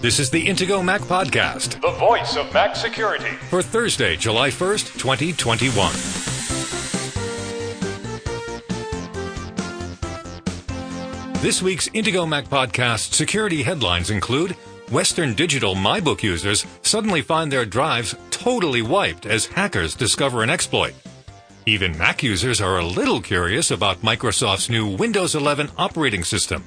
[0.00, 3.32] This is the Intego Mac Podcast the voice of Mac security.
[3.50, 5.92] for Thursday, July 1st, 2021.
[11.42, 14.52] This week's Intego Mac Podcast security headlines include
[14.90, 20.94] Western Digital MyBook users suddenly find their drives totally wiped as hackers discover an exploit.
[21.66, 26.64] Even Mac users are a little curious about Microsoft's new Windows 11 operating system.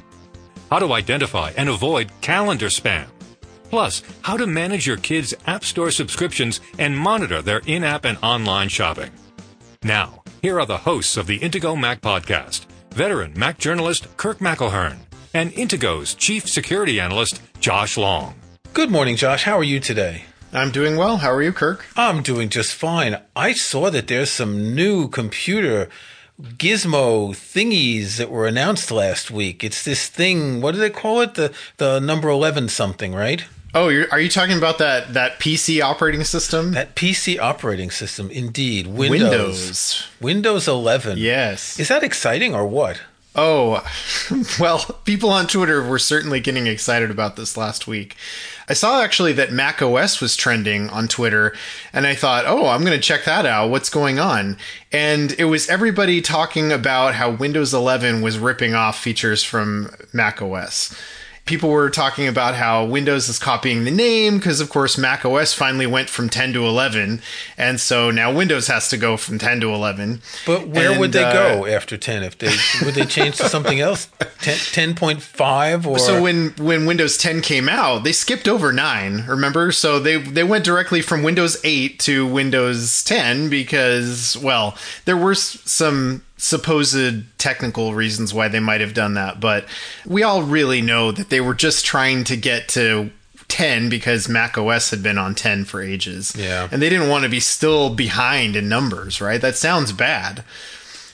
[0.69, 3.05] How to identify and avoid calendar spam.
[3.73, 8.19] Plus, how to manage your kids' App Store subscriptions and monitor their in app and
[8.21, 9.09] online shopping.
[9.81, 14.97] Now, here are the hosts of the Intego Mac podcast veteran Mac journalist Kirk McElhearn
[15.33, 18.35] and Intego's chief security analyst Josh Long.
[18.75, 19.43] Good morning, Josh.
[19.43, 20.25] How are you today?
[20.53, 21.17] I'm doing well.
[21.17, 21.83] How are you, Kirk?
[21.97, 23.19] I'm doing just fine.
[23.35, 25.89] I saw that there's some new computer
[26.39, 29.63] gizmo thingies that were announced last week.
[29.63, 31.33] It's this thing, what do they call it?
[31.33, 33.43] The the number 11 something, right?
[33.75, 36.73] Oh, you're, are you talking about that that PC operating system?
[36.73, 38.87] That PC operating system, indeed.
[38.87, 39.21] Windows.
[39.21, 40.07] Windows.
[40.21, 41.17] Windows 11.
[41.17, 41.79] Yes.
[41.79, 43.01] Is that exciting or what?
[43.35, 43.83] Oh,
[44.59, 48.15] well, people on Twitter were certainly getting excited about this last week.
[48.69, 51.53] I saw actually that Mac OS was trending on Twitter,
[51.91, 53.71] and I thought, oh, I'm going to check that out.
[53.71, 54.57] What's going on?
[54.91, 60.41] And it was everybody talking about how Windows 11 was ripping off features from Mac
[60.41, 60.95] OS.
[61.45, 65.53] People were talking about how Windows is copying the name because, of course, Mac OS
[65.53, 67.21] finally went from 10 to 11,
[67.57, 70.21] and so now Windows has to go from 10 to 11.
[70.45, 73.81] But where would they uh, go after 10 if they would they change to something
[73.81, 74.07] else?
[74.39, 79.71] 10, 10.5 or So when when Windows 10 came out, they skipped over 9, remember?
[79.73, 85.35] So they they went directly from Windows 8 to Windows 10 because well, there were
[85.35, 89.65] some supposed technical reasons why they might have done that, but
[90.05, 93.09] we all really know that they were just trying to get to
[93.47, 96.35] 10 because Mac OS had been on 10 for ages.
[96.35, 96.67] Yeah.
[96.69, 99.39] And they didn't want to be still behind in numbers, right?
[99.39, 100.43] That sounds bad.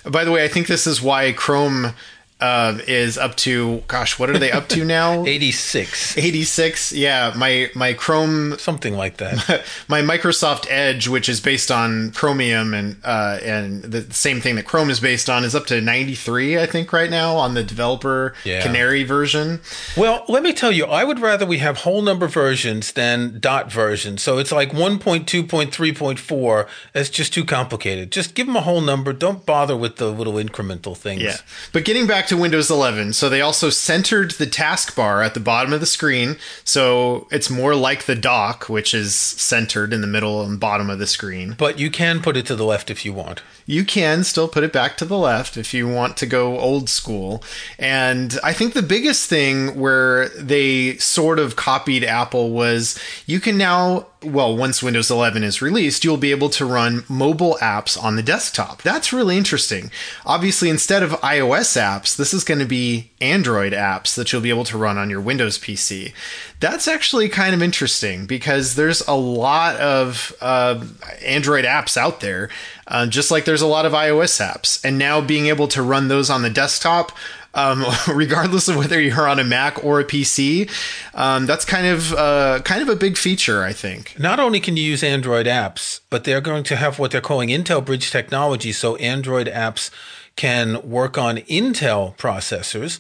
[0.04, 1.94] By the way, I think this is why Chrome
[2.42, 5.26] uh, is up to gosh, what are they up to now?
[5.28, 6.94] 86 86.
[6.94, 9.64] Yeah, my my Chrome something like that.
[9.88, 14.66] my Microsoft Edge, which is based on Chromium and uh, and the same thing that
[14.66, 18.34] Chrome is based on, is up to 93, I think, right now on the developer
[18.44, 18.62] Yeah.
[18.62, 19.60] Canary version.
[19.98, 23.72] Well, let me tell you, I would rather we have whole number versions than dot
[23.72, 24.22] versions.
[24.24, 26.68] So it's like 1.2.3.4.
[26.94, 28.12] That's just too complicated.
[28.12, 29.14] Just give them a whole number.
[29.14, 31.22] Don't bother with the little incremental things.
[31.22, 31.38] Yeah.
[31.74, 35.74] But getting back to Windows 11, so they also centered the taskbar at the bottom
[35.74, 36.38] of the screen.
[36.64, 41.00] So it's more like the dock, which is centered in the middle and bottom of
[41.00, 41.56] the screen.
[41.58, 43.42] But you can put it to the left if you want.
[43.66, 46.88] You can still put it back to the left if you want to go old
[46.88, 47.44] school.
[47.78, 53.58] And I think the biggest thing where they sort of copied Apple was you can
[53.58, 58.18] now, well, once Windows 11 is released, you'll be able to run mobile apps on
[58.18, 58.82] the desktop.
[58.82, 59.92] That's really interesting.
[60.26, 64.50] Obviously, instead of iOS apps, this is going to be Android apps that you'll be
[64.50, 66.14] able to run on your Windows PC.
[66.60, 70.84] That's actually kind of interesting because there's a lot of uh,
[71.24, 72.50] Android apps out there,
[72.88, 74.84] uh, just like there's a lot of iOS apps.
[74.84, 77.14] And now being able to run those on the desktop,
[77.60, 80.70] um, regardless of whether you're on a Mac or a PC,
[81.14, 84.18] um, that's kind of uh, kind of a big feature, I think.
[84.20, 87.50] Not only can you use Android apps, but they're going to have what they're calling
[87.50, 88.72] Intel Bridge technology.
[88.72, 89.92] So Android apps
[90.36, 93.00] can work on Intel processors.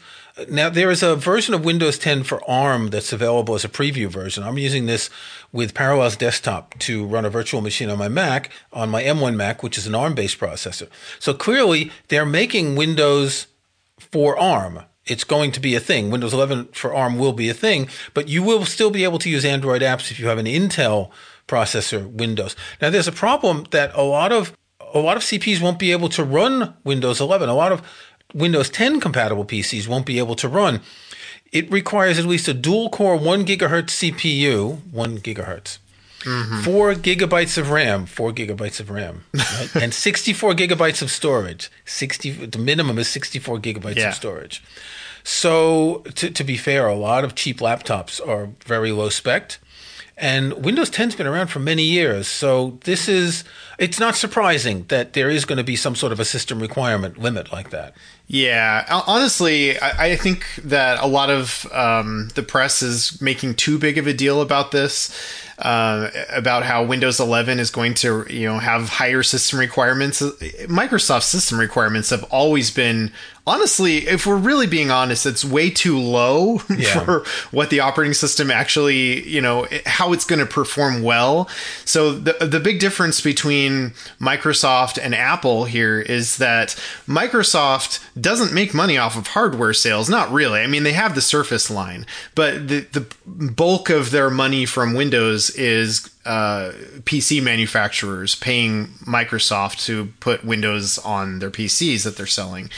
[0.50, 4.08] Now, there is a version of Windows 10 for ARM that's available as a preview
[4.08, 4.44] version.
[4.44, 5.09] I'm using this
[5.52, 9.64] with Parallels Desktop to run a virtual machine on my Mac, on my M1 Mac,
[9.64, 10.88] which is an ARM based processor.
[11.20, 13.47] So clearly, they're making Windows
[14.00, 14.82] for ARM.
[15.06, 16.12] It's going to be a thing.
[16.12, 19.30] Windows 11 for ARM will be a thing, but you will still be able to
[19.30, 21.10] use Android apps if you have an Intel
[21.48, 22.56] processor Windows.
[22.82, 24.56] Now there's a problem that a lot of
[24.94, 27.50] a lot of CPs won't be able to run Windows 11.
[27.50, 27.82] A lot of
[28.34, 30.82] Windows 10 compatible PCs won't be able to run.
[31.52, 35.79] It requires at least a dual core 1 gigahertz CPU, 1 gigahertz.
[36.20, 36.62] Mm-hmm.
[36.62, 39.70] Four gigabytes of RAM, four gigabytes of RAM, right?
[39.76, 41.72] and 64 gigabytes of storage.
[41.86, 44.10] 60, the minimum is 64 gigabytes Yeah.
[44.10, 44.62] of storage.
[45.24, 49.58] So, to, to be fair, a lot of cheap laptops are very low spec.
[50.18, 52.28] And Windows 10's been around for many years.
[52.28, 53.44] So, this is,
[53.78, 57.18] it's not surprising that there is going to be some sort of a system requirement
[57.18, 57.94] limit like that.
[58.31, 63.79] Yeah, honestly, I, I think that a lot of um, the press is making too
[63.79, 65.11] big of a deal about this.
[65.58, 70.22] Uh, about how Windows 11 is going to, you know, have higher system requirements.
[70.22, 73.11] Microsoft system requirements have always been
[73.49, 77.03] honestly, if we're really being honest, it's way too low yeah.
[77.03, 81.49] for what the operating system actually, you know, how it's going to perform well.
[81.84, 86.70] So the the big difference between Microsoft and Apple here is that
[87.08, 90.62] Microsoft doesn't make money off of hardware sales, not really.
[90.62, 92.06] I mean, they have the Surface line,
[92.36, 96.72] but the the bulk of their money from Windows is uh,
[97.04, 102.70] PC manufacturers paying Microsoft to put Windows on their PCs that they're selling.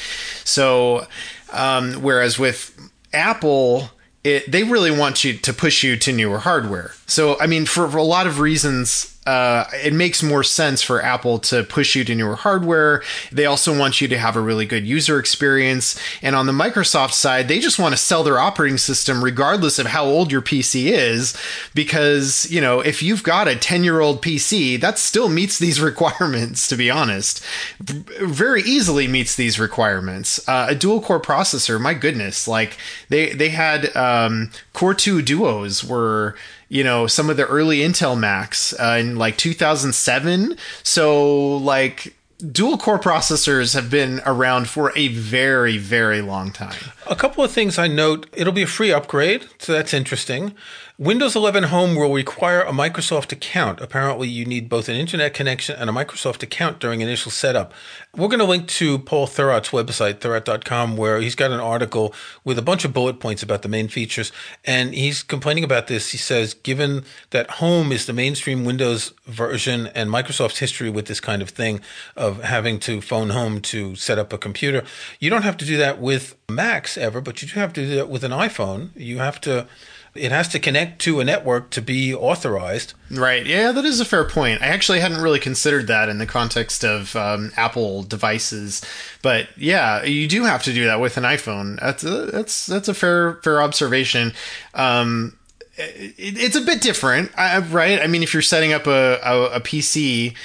[0.44, 1.08] So,
[1.52, 2.78] um, whereas with
[3.14, 3.90] Apple,
[4.24, 6.92] it, they really want you to push you to newer hardware.
[7.08, 11.02] So, I mean, for, for a lot of reasons, uh, it makes more sense for
[11.04, 13.04] Apple to push you to newer hardware.
[13.32, 16.00] They also want you to have a really good user experience.
[16.24, 19.88] And on the Microsoft side, they just want to sell their operating system regardless of
[19.88, 21.38] how old your PC is.
[21.76, 25.80] Because, you know, if you've got a 10 year old PC, that still meets these
[25.92, 27.44] requirements, to be honest.
[27.80, 30.48] Very easily meets these requirements.
[30.50, 32.76] Uh, a dual core processor, my goodness, like
[33.10, 36.36] they, they had um, Core 2 duos were
[36.72, 40.56] you know some of the early Intel Macs uh, in like 2007.
[40.84, 42.16] So like
[42.50, 46.80] dual core processors have been around for a very very long time.
[47.08, 50.56] A couple of things I note: it'll be a free upgrade, so that's interesting.
[51.02, 53.82] Windows 11 Home will require a Microsoft account.
[53.82, 57.74] Apparently, you need both an internet connection and a Microsoft account during initial setup.
[58.16, 62.14] We're going to link to Paul Thurrott's website, thurrott.com, where he's got an article
[62.44, 64.32] with a bunch of bullet points about the main features.
[64.64, 66.12] And he's complaining about this.
[66.12, 71.20] He says, given that Home is the mainstream Windows version and Microsoft's history with this
[71.20, 71.82] kind of thing
[72.16, 74.84] of having to phone home to set up a computer,
[75.20, 77.96] you don't have to do that with Macs ever, but you do have to do
[77.96, 78.90] that with an iPhone.
[78.96, 79.66] You have to
[80.14, 82.94] it has to connect to a network to be authorized.
[83.10, 83.46] Right.
[83.46, 84.62] Yeah, that is a fair point.
[84.62, 88.84] I actually hadn't really considered that in the context of um, Apple devices,
[89.22, 91.80] but yeah, you do have to do that with an iPhone.
[91.80, 94.34] That's a, that's that's a fair fair observation.
[94.74, 95.38] Um,
[95.78, 98.02] it, it's a bit different, right?
[98.02, 100.36] I mean, if you're setting up a, a, a PC.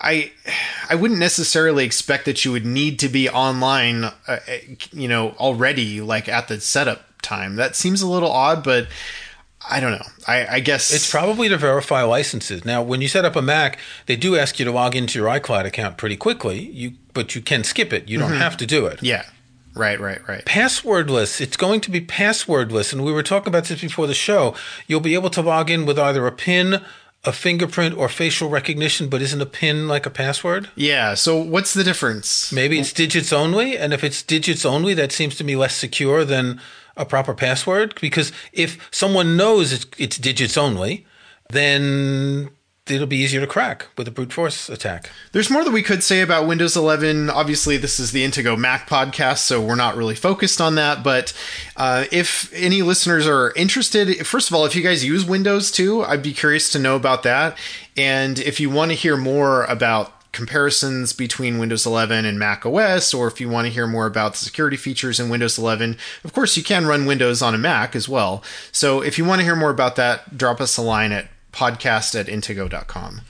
[0.00, 0.32] I
[0.88, 4.38] I wouldn't necessarily expect that you would need to be online, uh,
[4.92, 7.56] you know, already like at the setup time.
[7.56, 8.88] That seems a little odd, but
[9.68, 10.06] I don't know.
[10.26, 12.64] I, I, guess it's probably to verify licenses.
[12.64, 15.28] Now, when you set up a Mac, they do ask you to log into your
[15.28, 16.58] iCloud account pretty quickly.
[16.58, 18.08] You, but you can skip it.
[18.08, 18.40] You don't mm-hmm.
[18.40, 19.02] have to do it.
[19.02, 19.24] Yeah.
[19.74, 20.44] Right, right, right.
[20.44, 21.40] Passwordless.
[21.40, 24.54] It's going to be passwordless, and we were talking about this before the show.
[24.86, 26.82] You'll be able to log in with either a PIN,
[27.24, 30.70] a fingerprint, or facial recognition, but isn't a PIN like a password?
[30.74, 31.14] Yeah.
[31.14, 32.52] So what's the difference?
[32.52, 36.24] Maybe it's digits only, and if it's digits only, that seems to me less secure
[36.24, 36.60] than
[36.98, 41.06] a proper password because if someone knows it's, it's digits only,
[41.50, 42.50] then
[42.90, 45.10] it'll be easier to crack with a brute force attack.
[45.32, 47.30] There's more that we could say about Windows 11.
[47.30, 51.02] Obviously, this is the Intego Mac podcast, so we're not really focused on that.
[51.02, 51.32] But
[51.76, 56.02] uh, if any listeners are interested, first of all, if you guys use Windows too,
[56.04, 57.56] I'd be curious to know about that.
[57.96, 63.12] And if you want to hear more about comparisons between Windows 11 and Mac OS,
[63.12, 66.32] or if you want to hear more about the security features in Windows 11, of
[66.32, 68.44] course, you can run Windows on a Mac as well.
[68.70, 72.18] So if you want to hear more about that, drop us a line at podcast
[72.18, 73.22] at intego.com.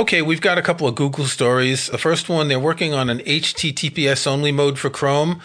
[0.00, 1.86] Okay, we've got a couple of Google stories.
[1.86, 5.40] The first one, they're working on an HTTPS only mode for Chrome.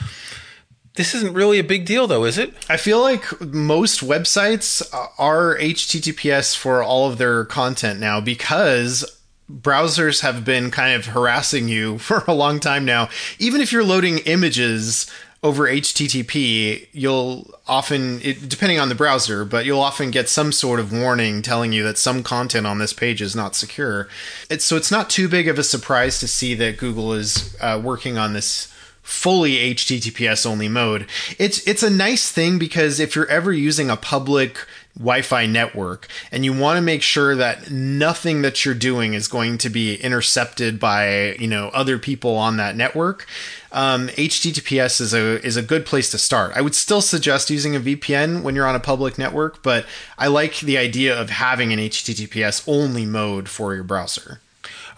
[0.95, 2.51] This isn't really a big deal, though, is it?
[2.67, 4.81] I feel like most websites
[5.19, 9.14] are HTTPS for all of their content now because
[9.51, 13.09] browsers have been kind of harassing you for a long time now.
[13.39, 15.09] Even if you're loading images
[15.43, 20.79] over HTTP, you'll often, it, depending on the browser, but you'll often get some sort
[20.79, 24.07] of warning telling you that some content on this page is not secure.
[24.49, 27.79] It's, so it's not too big of a surprise to see that Google is uh,
[27.83, 28.73] working on this
[29.03, 31.07] fully HTTPS only mode.
[31.37, 34.57] It's it's a nice thing because if you're ever using a public
[34.97, 39.57] Wi-Fi network and you want to make sure that nothing that you're doing is going
[39.57, 43.27] to be intercepted by you know other people on that network
[43.73, 47.75] um, https is a is a good place to start i would still suggest using
[47.75, 49.85] a vpn when you're on a public network but
[50.17, 54.39] i like the idea of having an https only mode for your browser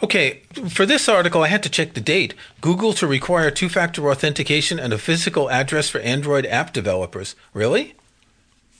[0.03, 2.35] Okay, for this article, I had to check the date.
[2.61, 7.35] Google to require two factor authentication and a physical address for Android app developers.
[7.51, 7.95] Really?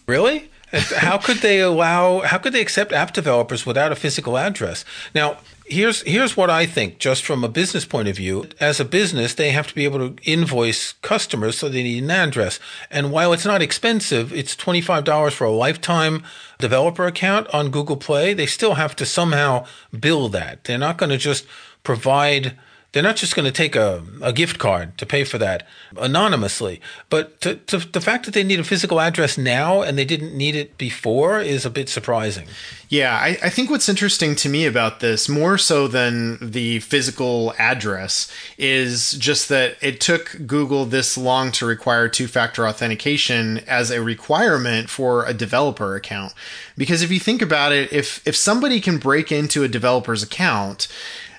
[0.06, 0.52] Really?
[0.72, 2.20] How could they allow?
[2.22, 4.84] How could they accept app developers without a physical address?
[5.16, 8.50] Now, here's here's what I think, just from a business point of view.
[8.60, 12.12] As a business, they have to be able to invoice customers, so they need an
[12.12, 12.60] address.
[12.92, 16.24] And while it's not expensive, it's twenty five dollars for a lifetime
[16.60, 18.34] developer account on Google Play.
[18.34, 19.66] They still have to somehow
[19.98, 20.66] bill that.
[20.66, 21.46] They're not going to just
[21.84, 22.58] provide
[22.98, 26.82] they're not just going to take a, a gift card to pay for that anonymously.
[27.12, 30.36] But to, to, the fact that they need a physical address now and they didn't
[30.36, 32.48] need it before is a bit surprising.
[32.90, 37.54] Yeah, I, I, think what's interesting to me about this, more so than the physical
[37.60, 43.92] address, is just that it took Google this long to require two factor authentication as
[43.92, 46.34] a requirement for a developer account.
[46.76, 50.88] Because if you think about it, if, if somebody can break into a developer's account,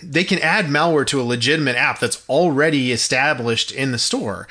[0.02, 4.46] they can add malware to a legitimate app that's already established in the store.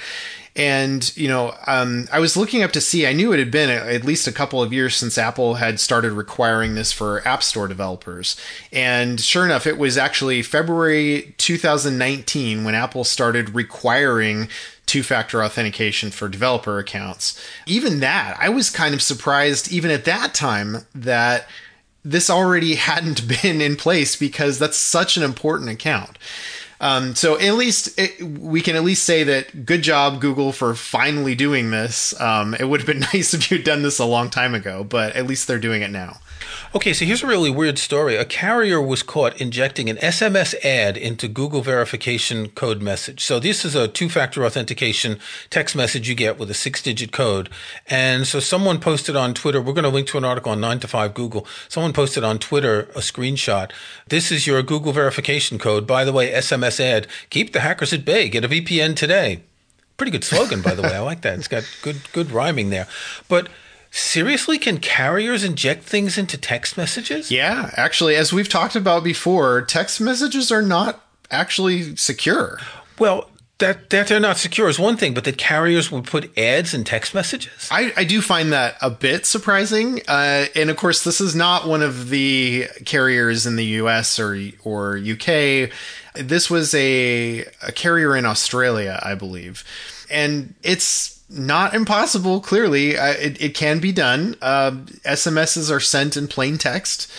[0.57, 3.69] And, you know, um, I was looking up to see, I knew it had been
[3.69, 7.67] at least a couple of years since Apple had started requiring this for App Store
[7.67, 8.35] developers.
[8.73, 14.49] And sure enough, it was actually February 2019 when Apple started requiring
[14.87, 17.39] two factor authentication for developer accounts.
[17.67, 21.47] Even that, I was kind of surprised, even at that time, that
[22.11, 26.17] this already hadn't been in place because that's such an important account.
[26.79, 30.75] Um, so at least it, we can at least say that good job Google for
[30.75, 32.19] finally doing this.
[32.21, 35.15] Um, it would have been nice if you'd done this a long time ago, but
[35.15, 36.19] at least they're doing it now.
[36.75, 38.15] Okay, so here's a really weird story.
[38.15, 43.23] A carrier was caught injecting an SMS ad into Google verification code message.
[43.23, 47.49] So this is a two-factor authentication text message you get with a six-digit code.
[47.87, 50.79] And so someone posted on Twitter, we're going to link to an article on 9
[50.79, 51.47] to 5 Google.
[51.69, 53.71] Someone posted on Twitter a screenshot.
[54.07, 55.87] This is your Google verification code.
[55.87, 58.29] By the way, SMS ad, keep the hackers at bay.
[58.29, 59.41] Get a VPN today.
[59.97, 60.93] Pretty good slogan, by the way.
[60.93, 61.39] I like that.
[61.39, 62.87] It's got good good rhyming there.
[63.27, 63.49] But
[63.97, 67.31] Seriously, can carriers inject things into text messages?
[67.31, 72.59] Yeah, actually, as we've talked about before, text messages are not actually secure.
[72.99, 73.27] Well,
[73.57, 76.83] that that they're not secure is one thing, but that carriers would put ads in
[76.83, 77.67] text messages.
[77.71, 81.67] I, I do find that a bit surprising, uh, and of course, this is not
[81.67, 84.19] one of the carriers in the U.S.
[84.19, 85.71] or or UK.
[86.13, 89.63] This was a a carrier in Australia, I believe,
[90.11, 92.39] and it's not impossible.
[92.39, 94.35] Clearly, it, it can be done.
[94.41, 94.71] Uh,
[95.05, 97.11] SMSs are sent in plain text,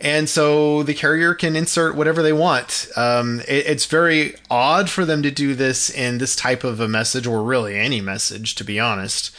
[0.00, 2.88] and so the carrier can insert whatever they want.
[2.96, 6.88] Um, it, it's very odd for them to do this in this type of a
[6.88, 9.30] message, or really any message, to be honest.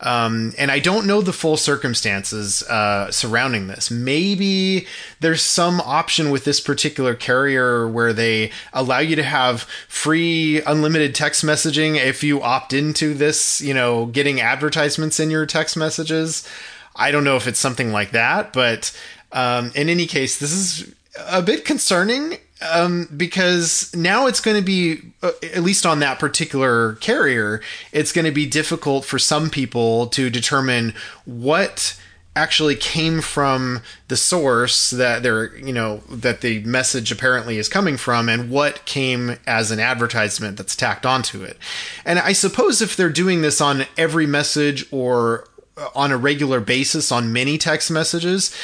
[0.00, 3.90] Um, and I don't know the full circumstances uh, surrounding this.
[3.90, 4.86] Maybe
[5.20, 11.14] there's some option with this particular carrier where they allow you to have free unlimited
[11.14, 16.48] text messaging if you opt into this, you know, getting advertisements in your text messages.
[16.94, 18.96] I don't know if it's something like that, but
[19.32, 20.94] um, in any case, this is
[21.26, 26.18] a bit concerning um, because now it's going to be, uh, at least on that
[26.18, 27.60] particular carrier,
[27.92, 31.98] it's going to be difficult for some people to determine what
[32.36, 37.96] actually came from the source that they're you know that the message apparently is coming
[37.96, 41.56] from and what came as an advertisement that's tacked onto it.
[42.04, 45.48] And i suppose if they're doing this on every message or
[45.94, 48.54] on a regular basis on many text messages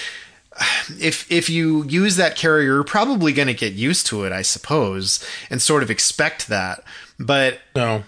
[1.01, 4.43] if if you use that carrier, you're probably going to get used to it, I
[4.43, 6.83] suppose, and sort of expect that.
[7.19, 8.05] But no,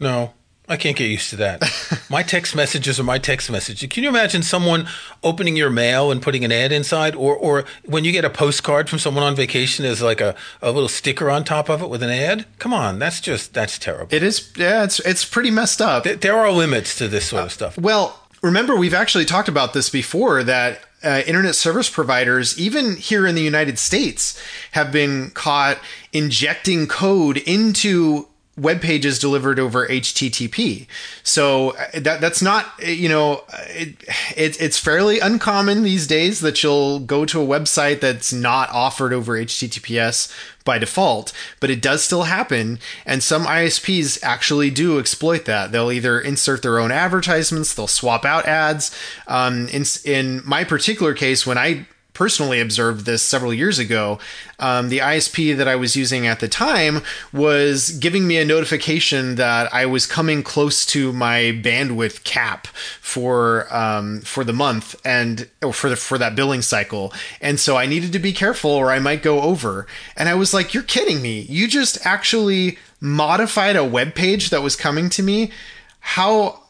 [0.00, 0.32] no,
[0.68, 1.62] I can't get used to that.
[2.10, 3.88] my text messages are my text messages.
[3.88, 4.86] Can you imagine someone
[5.24, 8.88] opening your mail and putting an ad inside, or or when you get a postcard
[8.90, 12.02] from someone on vacation, there's like a, a little sticker on top of it with
[12.02, 12.46] an ad?
[12.58, 14.14] Come on, that's just that's terrible.
[14.14, 14.52] It is.
[14.56, 16.04] Yeah, it's it's pretty messed up.
[16.04, 17.78] Th- there are limits to this sort of uh, stuff.
[17.78, 23.26] Well, remember we've actually talked about this before that uh, internet service providers, even here
[23.26, 24.40] in the United States,
[24.72, 25.78] have been caught
[26.12, 28.28] injecting code into
[28.58, 30.86] web pages delivered over HTTP.
[31.22, 34.02] So uh, that that's not you know it,
[34.36, 39.12] it, it's fairly uncommon these days that you'll go to a website that's not offered
[39.12, 40.32] over HTTPS
[40.64, 42.78] by default, but it does still happen.
[43.06, 45.72] And some ISPs actually do exploit that.
[45.72, 48.94] They'll either insert their own advertisements, they'll swap out ads.
[49.26, 51.86] Um, in in my particular case, when I
[52.18, 54.18] personally observed this several years ago.
[54.58, 57.00] Um, the ISP that I was using at the time
[57.32, 63.72] was giving me a notification that I was coming close to my bandwidth cap for
[63.72, 67.86] um, for the month and or for the for that billing cycle, and so I
[67.86, 69.86] needed to be careful or I might go over.
[70.16, 71.42] And I was like, "You're kidding me!
[71.42, 75.52] You just actually modified a web page that was coming to me."
[76.00, 76.64] How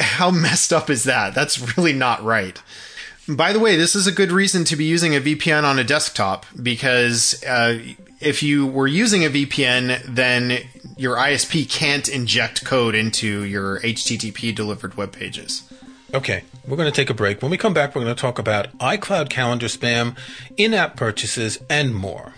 [0.00, 1.32] how messed up is that?
[1.32, 2.60] That's really not right.
[3.36, 5.84] By the way, this is a good reason to be using a VPN on a
[5.84, 7.78] desktop because uh,
[8.20, 10.58] if you were using a VPN, then
[10.96, 15.62] your ISP can't inject code into your HTTP delivered web pages.
[16.12, 17.40] Okay, we're going to take a break.
[17.40, 20.16] When we come back, we're going to talk about iCloud calendar spam,
[20.56, 22.34] in app purchases, and more.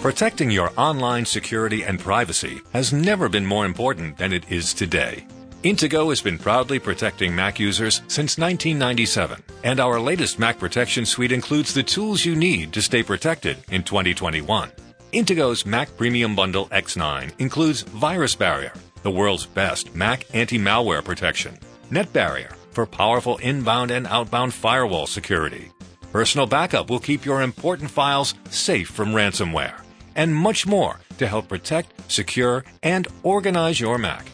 [0.00, 5.26] Protecting your online security and privacy has never been more important than it is today.
[5.64, 11.30] Intego has been proudly protecting Mac users since 1997, and our latest Mac Protection Suite
[11.30, 14.72] includes the tools you need to stay protected in 2021.
[15.12, 18.72] Intego's Mac Premium Bundle X9 includes Virus Barrier,
[19.04, 21.56] the world's best Mac anti-malware protection,
[21.92, 25.70] Net Barrier for powerful inbound and outbound firewall security.
[26.10, 29.80] Personal Backup will keep your important files safe from ransomware,
[30.16, 34.26] and much more to help protect, secure, and organize your Mac.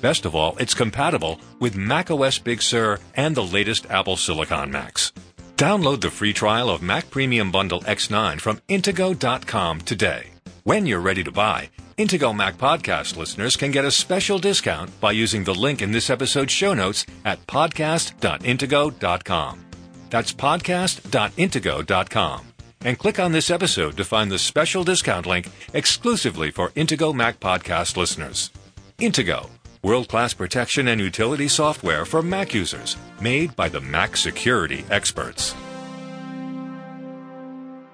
[0.00, 5.12] Best of all, it's compatible with macOS Big Sur and the latest Apple Silicon Macs.
[5.56, 10.26] Download the free trial of Mac Premium Bundle X9 from Intego.com today.
[10.64, 15.12] When you're ready to buy, Intego Mac podcast listeners can get a special discount by
[15.12, 19.64] using the link in this episode's show notes at podcast.intego.com.
[20.10, 22.42] That's podcast.intego.com.
[22.82, 27.40] And click on this episode to find the special discount link exclusively for Intego Mac
[27.40, 28.50] podcast listeners.
[28.98, 29.48] Intego
[29.86, 35.54] world class protection and utility software for Mac users, made by the Mac security experts.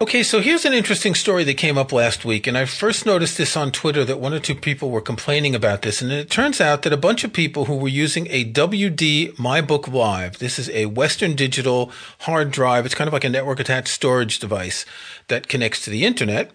[0.01, 3.37] Okay, so here's an interesting story that came up last week, and I first noticed
[3.37, 6.63] this on Twitter that one or two people were complaining about this, and it turns
[6.63, 10.71] out that a bunch of people who were using a WD MyBook Live, this is
[10.71, 14.87] a Western Digital hard drive, it's kind of like a network attached storage device
[15.29, 16.53] that connects to the internet,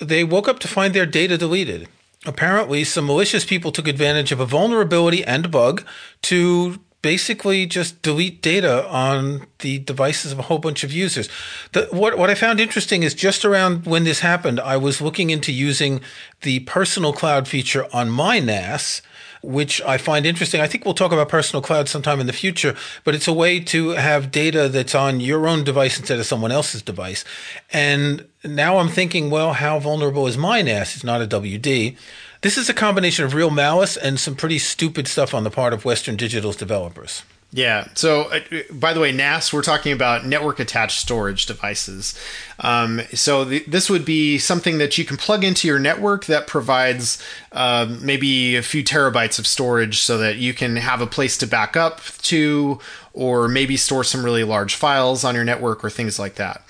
[0.00, 1.86] they woke up to find their data deleted.
[2.24, 5.84] Apparently, some malicious people took advantage of a vulnerability and bug
[6.22, 11.28] to basically just delete data on the devices of a whole bunch of users.
[11.72, 15.30] The, what, what I found interesting is just around when this happened, I was looking
[15.30, 16.00] into using
[16.42, 19.02] the personal cloud feature on my NAS
[19.42, 20.60] which I find interesting.
[20.60, 23.60] I think we'll talk about personal cloud sometime in the future, but it's a way
[23.60, 27.24] to have data that's on your own device instead of someone else's device.
[27.72, 30.94] And now I'm thinking, well, how vulnerable is my NAS?
[30.94, 31.96] It's not a WD.
[32.42, 35.72] This is a combination of real malice and some pretty stupid stuff on the part
[35.72, 37.22] of Western Digital's developers.
[37.54, 37.88] Yeah.
[37.94, 38.40] So, uh,
[38.72, 42.18] by the way, NAS, we're talking about network attached storage devices.
[42.60, 47.22] Um, so, this would be something that you can plug into your network that provides
[47.52, 51.46] uh, maybe a few terabytes of storage so that you can have a place to
[51.46, 52.80] back up to,
[53.12, 56.62] or maybe store some really large files on your network or things like that.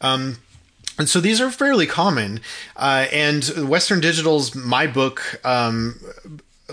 [0.00, 0.38] Um,
[0.98, 2.40] and so these are fairly common.
[2.76, 6.00] Uh, and Western Digital's MyBook um,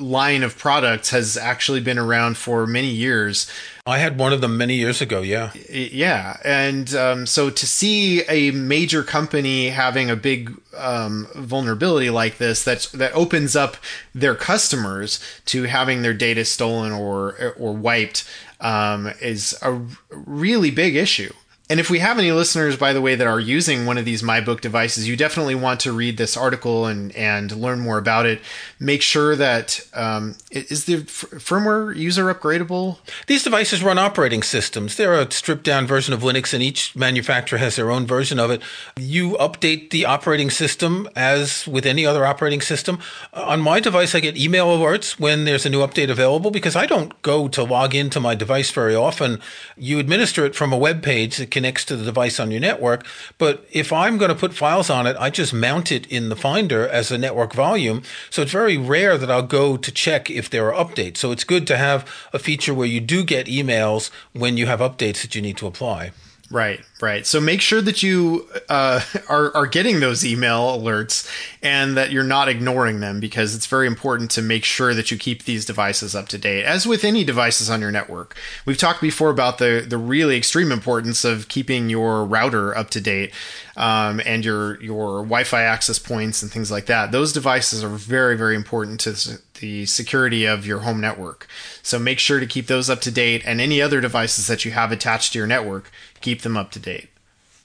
[0.02, 3.50] line of products has actually been around for many years.
[3.86, 5.52] I had one of them many years ago, yeah.
[5.70, 6.38] Yeah.
[6.44, 12.64] And um, so to see a major company having a big um, vulnerability like this
[12.64, 13.78] that's, that opens up
[14.14, 18.28] their customers to having their data stolen or, or wiped
[18.60, 21.34] um, is a really big issue.
[21.72, 24.22] And if we have any listeners, by the way, that are using one of these
[24.22, 28.42] MyBook devices, you definitely want to read this article and, and learn more about it.
[28.78, 32.98] Make sure that um, is the firmware user upgradable?
[33.28, 34.98] These devices run operating systems.
[34.98, 38.52] They're a stripped down version of Linux, and each manufacturer has their own version of
[38.52, 38.62] it.
[39.00, 43.00] You update the operating system as with any other operating system.
[43.32, 46.86] On my device, I get email alerts when there's a new update available because I
[46.86, 49.40] don't go to log into my device very often.
[49.78, 52.60] You administer it from a web page that can connects to the device on your
[52.60, 53.06] network.
[53.38, 56.36] But if I'm going to put files on it, I just mount it in the
[56.36, 58.02] Finder as a network volume.
[58.32, 61.18] So it's very rare that I'll go to check if there are updates.
[61.18, 64.80] So it's good to have a feature where you do get emails when you have
[64.80, 66.14] updates that you need to apply.
[66.52, 67.26] Right, right.
[67.26, 71.30] So make sure that you uh, are are getting those email alerts
[71.64, 75.18] and that you're not ignoring them because it's very important to make sure that you
[75.18, 76.66] keep these devices up to date.
[76.66, 78.36] As with any devices on your network,
[78.66, 83.00] we've talked before about the the really extreme importance of keeping your router up to
[83.00, 83.34] date
[83.78, 87.14] um, and your your Wi-Fi access points and things like that.
[87.14, 91.48] Those devices are very very important to the security of your home network.
[91.82, 94.72] So make sure to keep those up to date and any other devices that you
[94.72, 97.08] have attached to your network, keep them up to date.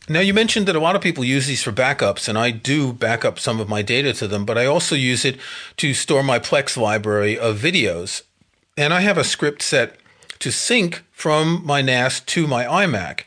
[0.08, 2.92] Now, you mentioned that a lot of people use these for backups, and I do
[2.92, 5.36] back up some of my data to them, but I also use it
[5.78, 8.22] to store my Plex library of videos.
[8.76, 9.96] And I have a script set
[10.38, 13.22] to sync from my NAS to my iMac.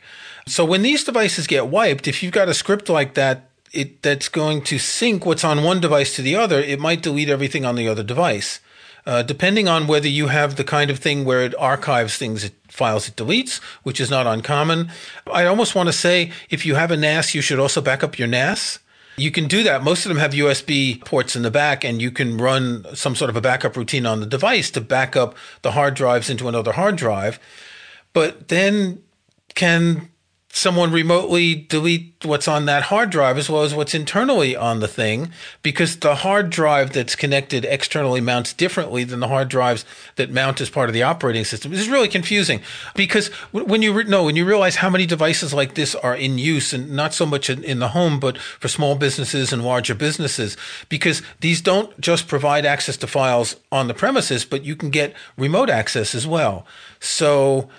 [0.46, 4.28] So when these devices get wiped, if you've got a script like that, it, that's
[4.28, 7.76] going to sync what's on one device to the other, it might delete everything on
[7.76, 8.60] the other device.
[9.06, 12.54] uh, depending on whether you have the kind of thing where it archives things, it
[12.68, 14.90] files it deletes, which is not uncommon.
[15.32, 18.18] I almost want to say if you have a NAS, you should also back up
[18.18, 18.78] your NAS.
[19.16, 19.82] You can do that.
[19.82, 23.28] Most of them have USB ports in the back, and you can run some sort
[23.28, 26.72] of a backup routine on the device to back up the hard drives into another
[26.72, 27.38] hard drive.
[28.12, 29.02] But then
[29.54, 30.09] can
[30.52, 34.88] someone remotely delete what's on that hard drive as well as what's internally on the
[34.88, 35.30] thing
[35.62, 39.84] because the hard drive that's connected externally mounts differently than the hard drives
[40.16, 41.70] that mount as part of the operating system.
[41.70, 42.60] This is really confusing
[42.96, 46.72] because when you re- when you realize how many devices like this are in use
[46.72, 50.56] and not so much in, in the home but for small businesses and larger businesses
[50.88, 55.14] because these don't just provide access to files on the premises but you can get
[55.36, 56.66] remote access as well.
[56.98, 57.70] So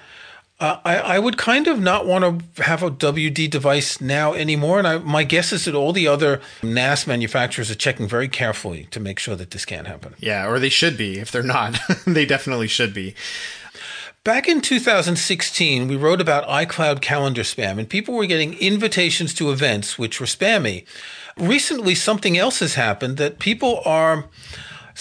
[0.61, 4.77] uh, I, I, would kind of not want to have a WD device now anymore.
[4.77, 8.87] And I, my guess is that all the other NAS manufacturers are checking very carefully
[8.91, 10.13] to make sure that this can't happen.
[10.19, 11.17] Yeah, or they should be.
[11.17, 13.15] If they're not, they definitely should be.
[14.23, 19.51] Back in 2016, we wrote about iCloud calendar spam, and people were getting invitations to
[19.51, 20.85] events which were spammy.
[21.37, 24.25] Recently, something else has happened that people are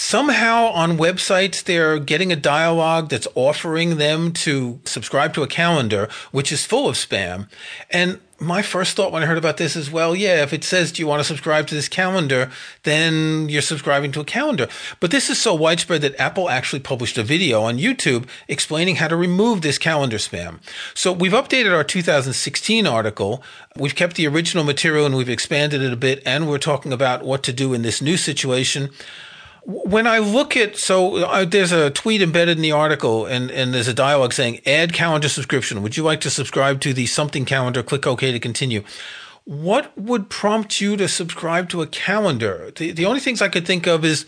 [0.01, 6.09] somehow on websites they're getting a dialogue that's offering them to subscribe to a calendar
[6.31, 7.47] which is full of spam
[7.91, 10.91] and my first thought when I heard about this is, well, yeah, if it says,
[10.91, 12.51] do you want to subscribe to this calendar,
[12.85, 14.67] then you're subscribing to a calendar.
[14.99, 19.09] But this is so widespread that Apple actually published a video on YouTube explaining how
[19.09, 20.61] to remove this calendar spam.
[20.95, 23.43] So we've updated our 2016 article.
[23.77, 26.23] We've kept the original material and we've expanded it a bit.
[26.25, 28.89] And we're talking about what to do in this new situation
[29.71, 33.73] when I look at so uh, there's a tweet embedded in the article and and
[33.73, 35.83] there's a dialogue saying add calendar subscription.
[35.83, 37.83] Would you like to subscribe to the something calendar?
[37.83, 38.83] Click OK to continue.
[39.45, 42.73] What would prompt you to subscribe to a calendar?
[42.75, 44.27] The the only things I could think of is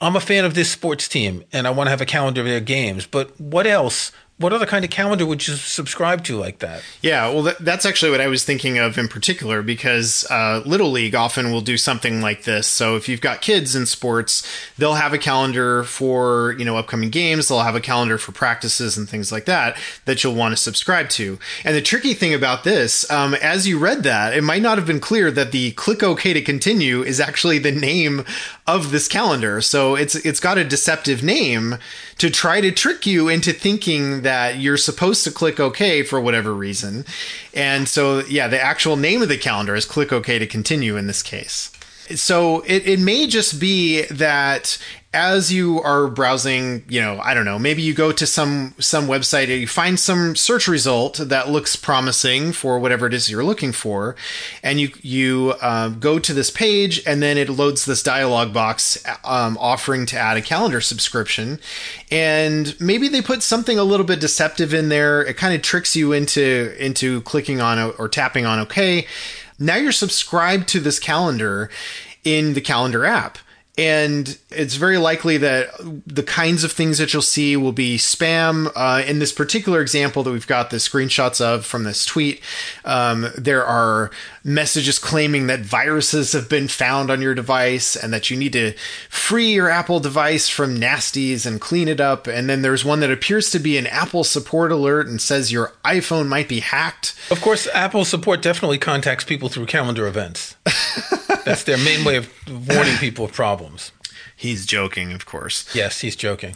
[0.00, 2.46] I'm a fan of this sports team and I want to have a calendar of
[2.46, 3.06] their games.
[3.06, 6.82] But what else what other kind of calendar would you subscribe to like that?
[7.02, 11.14] Yeah, well, that's actually what I was thinking of in particular because uh, Little League
[11.14, 12.68] often will do something like this.
[12.68, 14.48] So if you've got kids in sports,
[14.78, 17.48] they'll have a calendar for you know upcoming games.
[17.48, 21.08] They'll have a calendar for practices and things like that that you'll want to subscribe
[21.10, 21.38] to.
[21.64, 24.86] And the tricky thing about this, um, as you read that, it might not have
[24.86, 28.24] been clear that the click OK to continue is actually the name
[28.68, 29.60] of this calendar.
[29.62, 31.78] So it's it's got a deceptive name
[32.18, 36.54] to try to trick you into thinking that you're supposed to click OK for whatever
[36.54, 37.06] reason.
[37.54, 41.06] And so yeah, the actual name of the calendar is click OK to continue in
[41.06, 41.72] this case.
[42.16, 44.78] So it, it may just be that
[45.14, 49.06] as you are browsing, you know, I don't know, maybe you go to some some
[49.06, 53.42] website and you find some search result that looks promising for whatever it is you're
[53.42, 54.16] looking for,
[54.62, 59.02] and you you uh, go to this page and then it loads this dialog box
[59.24, 61.58] um, offering to add a calendar subscription,
[62.10, 65.22] and maybe they put something a little bit deceptive in there.
[65.22, 69.06] It kind of tricks you into into clicking on or tapping on OK.
[69.58, 71.68] Now you're subscribed to this calendar
[72.24, 73.38] in the calendar app
[73.78, 75.68] and it's very likely that
[76.04, 78.72] the kinds of things that you'll see will be spam.
[78.74, 82.42] Uh, in this particular example that we've got the screenshots of from this tweet,
[82.84, 84.10] um, there are
[84.42, 88.72] messages claiming that viruses have been found on your device and that you need to
[89.08, 92.26] free your Apple device from nasties and clean it up.
[92.26, 95.72] And then there's one that appears to be an Apple support alert and says your
[95.84, 97.14] iPhone might be hacked.
[97.30, 100.56] Of course, Apple support definitely contacts people through calendar events.
[101.48, 102.32] That's their main way of
[102.68, 103.92] warning people of problems.
[104.36, 105.68] He's joking, of course.
[105.74, 106.54] Yes, he's joking.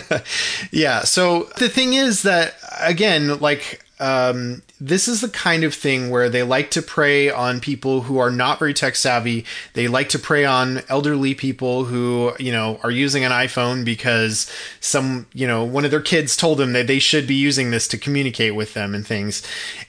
[0.72, 1.02] yeah.
[1.02, 6.28] So the thing is that, again, like um, this is the kind of thing where
[6.28, 9.46] they like to prey on people who are not very tech savvy.
[9.72, 14.50] They like to prey on elderly people who, you know, are using an iPhone because
[14.80, 17.88] some, you know, one of their kids told them that they should be using this
[17.88, 19.42] to communicate with them and things.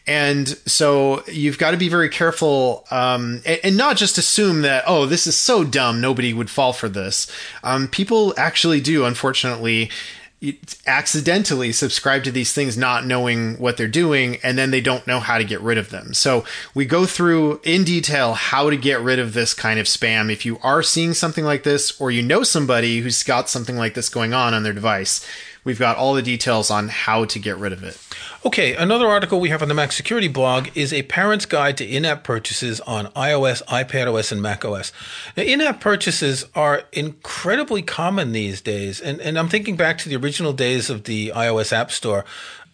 [0.08, 4.86] And so you've got to be very careful um, and, and, not just assume that,
[4.88, 7.30] oh, this is so dumb, nobody would fall for this.
[7.64, 9.92] Um, people actually do, unfortunately
[10.86, 15.20] accidentally subscribe to these things not knowing what they're doing and then they don't know
[15.20, 16.14] how to get rid of them.
[16.14, 20.32] So we go through in detail how to get rid of this kind of spam.
[20.32, 23.94] If you are seeing something like this or you know somebody who's got something like
[23.94, 25.26] this going on on their device,
[25.66, 28.00] we've got all the details on how to get rid of it.
[28.46, 31.86] Okay, another article we have on the Mac Security blog is a parent's guide to
[31.86, 34.94] in-app purchases on iOS, iPadOS, and macOS.
[35.36, 40.16] Now, in-app purchases are incredibly common these days, and, and I'm thinking back to the
[40.16, 42.24] original days of the iOS App Store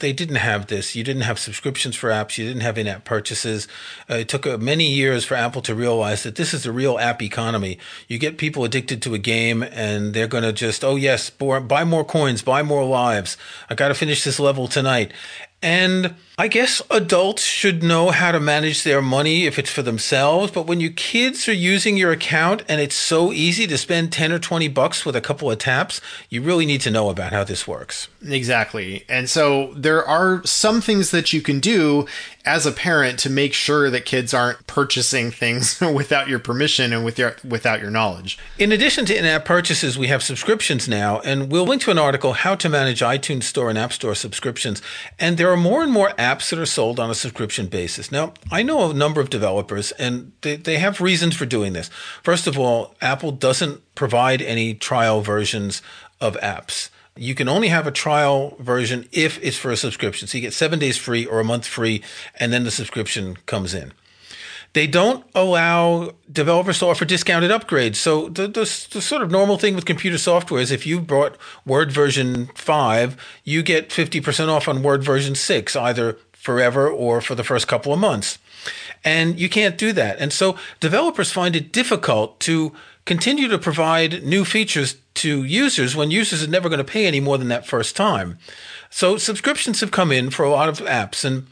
[0.01, 0.95] they didn't have this.
[0.95, 2.37] You didn't have subscriptions for apps.
[2.37, 3.67] You didn't have in-app purchases.
[4.09, 6.99] Uh, it took uh, many years for Apple to realize that this is the real
[6.99, 7.79] app economy.
[8.07, 11.83] You get people addicted to a game, and they're going to just, oh yes, buy
[11.85, 13.37] more coins, buy more lives.
[13.69, 15.13] I got to finish this level tonight,
[15.61, 20.51] and I guess adults should know how to manage their money if it's for themselves.
[20.51, 24.31] But when your kids are using your account and it's so easy to spend 10
[24.31, 26.01] or 20 bucks with a couple of taps,
[26.31, 28.07] you really need to know about how this works.
[28.27, 29.05] Exactly.
[29.07, 32.07] And so there are some things that you can do
[32.43, 37.05] as a parent to make sure that kids aren't purchasing things without your permission and
[37.05, 38.39] with your, without your knowledge.
[38.57, 42.33] In addition to in-app purchases, we have subscriptions now, and we'll link to an article,
[42.33, 44.81] How to Manage iTunes Store and App Store Subscriptions.
[45.19, 48.11] And there are more and more apps that are sold on a subscription basis.
[48.11, 51.89] Now, I know a number of developers, and they, they have reasons for doing this.
[52.23, 55.81] First of all, Apple doesn't provide any trial versions
[56.19, 56.89] of apps.
[57.15, 60.27] You can only have a trial version if it's for a subscription.
[60.27, 62.01] So you get seven days free or a month free,
[62.39, 63.93] and then the subscription comes in.
[64.73, 67.97] They don't allow developers to offer discounted upgrades.
[67.97, 71.37] So the, the, the, sort of normal thing with computer software is if you bought
[71.65, 77.35] Word version 5, you get 50% off on Word version 6, either forever or for
[77.35, 78.39] the first couple of months.
[79.03, 80.19] And you can't do that.
[80.19, 82.71] And so developers find it difficult to
[83.05, 87.19] continue to provide new features to users when users are never going to pay any
[87.19, 88.37] more than that first time.
[88.89, 91.47] So subscriptions have come in for a lot of apps and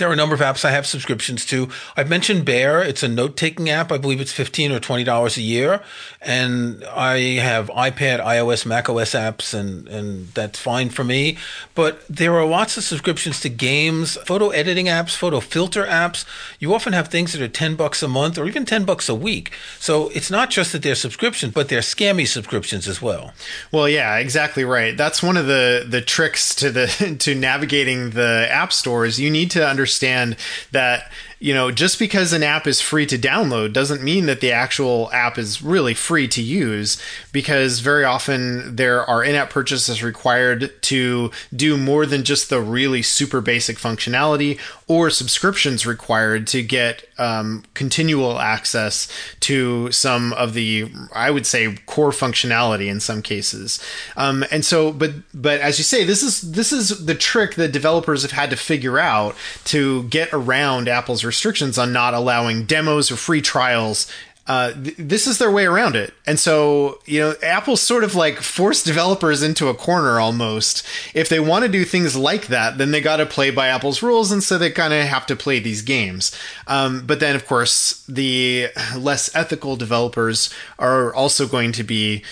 [0.00, 1.68] there are a number of apps I have subscriptions to.
[1.96, 2.82] I've mentioned Bear.
[2.82, 3.92] It's a note taking app.
[3.92, 5.82] I believe it's 15 or $20 a year.
[6.22, 11.36] And I have iPad, iOS, Mac OS apps, and, and that's fine for me.
[11.74, 16.24] But there are lots of subscriptions to games, photo editing apps, photo filter apps.
[16.58, 19.14] You often have things that are 10 bucks a month or even 10 bucks a
[19.14, 19.52] week.
[19.78, 23.32] So it's not just that they're subscriptions, but they're scammy subscriptions as well.
[23.70, 24.96] Well, yeah, exactly right.
[24.96, 29.20] That's one of the, the tricks to the to navigating the app stores.
[29.20, 30.36] You need to understand understand
[30.70, 34.52] that you know, just because an app is free to download doesn't mean that the
[34.52, 40.02] actual app is really free to use because very often there are in app purchases
[40.02, 46.62] required to do more than just the really super basic functionality or subscriptions required to
[46.62, 49.08] get um, continual access
[49.40, 53.82] to some of the, I would say, core functionality in some cases.
[54.16, 57.72] Um, and so, but but as you say, this is this is the trick that
[57.72, 63.10] developers have had to figure out to get around Apple's restrictions on not allowing demos
[63.10, 64.06] or free trials
[64.50, 66.12] uh, th- this is their way around it.
[66.26, 70.84] And so, you know, Apple sort of like forced developers into a corner almost.
[71.14, 74.02] If they want to do things like that, then they got to play by Apple's
[74.02, 74.32] rules.
[74.32, 76.36] And so they kind of have to play these games.
[76.66, 82.24] Um, but then, of course, the less ethical developers are also going to be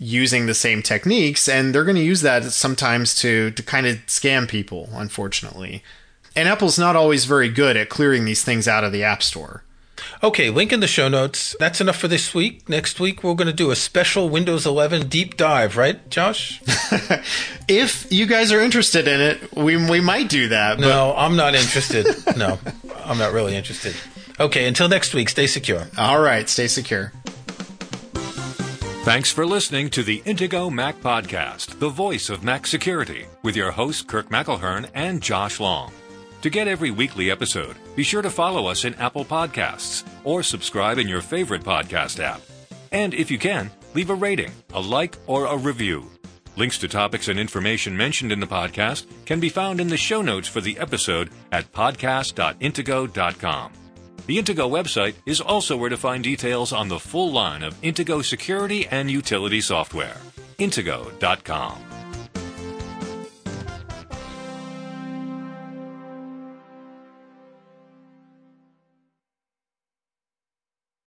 [0.00, 3.94] using the same techniques and they're going to use that sometimes to to kind of
[4.06, 5.80] scam people unfortunately
[6.34, 9.64] and Apple's not always very good at clearing these things out of the App Store.
[10.22, 11.56] Okay, link in the show notes.
[11.58, 12.68] That's enough for this week.
[12.68, 16.62] Next week, we're going to do a special Windows 11 deep dive, right, Josh?
[17.68, 20.78] if you guys are interested in it, we, we might do that.
[20.78, 20.86] But...
[20.86, 22.06] No, I'm not interested.
[22.36, 22.58] no,
[23.04, 23.96] I'm not really interested.
[24.38, 25.88] Okay, until next week, stay secure.
[25.98, 27.12] All right, stay secure.
[29.04, 33.72] Thanks for listening to the Intego Mac Podcast, the voice of Mac security, with your
[33.72, 35.92] hosts Kirk McElhearn and Josh Long.
[36.42, 40.98] To get every weekly episode, be sure to follow us in Apple Podcasts or subscribe
[40.98, 42.42] in your favorite podcast app.
[42.90, 46.10] And if you can, leave a rating, a like, or a review.
[46.56, 50.20] Links to topics and information mentioned in the podcast can be found in the show
[50.20, 53.72] notes for the episode at podcast.intego.com.
[54.26, 58.24] The Intego website is also where to find details on the full line of Intego
[58.24, 60.16] security and utility software.
[60.58, 61.91] Intego.com.